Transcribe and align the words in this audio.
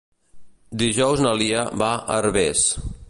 Dijous 0.83 1.21
na 1.25 1.33
Lia 1.41 1.67
va 1.83 1.91
a 1.99 2.17
Herbers. 2.17 2.65